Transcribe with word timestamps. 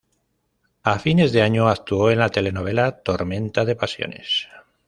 A 0.81 0.97
fines 0.97 1.31
de 1.31 1.43
año 1.43 1.69
actuó 1.69 2.09
en 2.09 2.17
la 2.17 2.29
telenovela 2.29 3.03
"Tormenta 3.03 3.65
de 3.65 3.75
pasiones". 3.75 4.47